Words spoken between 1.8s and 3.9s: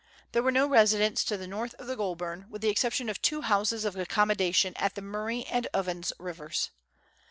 the Goulburn, with the exception of two houses